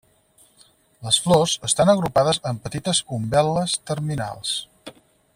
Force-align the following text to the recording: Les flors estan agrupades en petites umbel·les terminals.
Les 1.07 1.19
flors 1.25 1.51
estan 1.69 1.91
agrupades 1.93 2.41
en 2.51 2.61
petites 2.63 3.03
umbel·les 3.19 3.77
terminals. 3.91 4.55